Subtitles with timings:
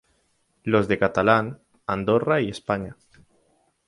[0.63, 2.97] Los de catalán: Andorra y España.